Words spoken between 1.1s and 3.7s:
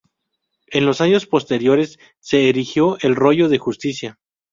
posteriores se erigió el rollo de